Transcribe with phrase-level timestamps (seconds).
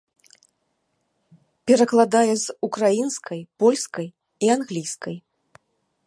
[1.71, 4.07] Перакладае з украінскай, польскай
[4.47, 5.15] і англійскай.